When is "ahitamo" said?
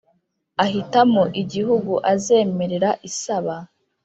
0.63-1.23